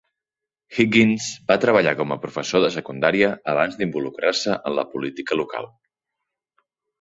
[0.75, 5.71] Higgins va treballar com a professor de secundària abans d'involucrar-se en la política local.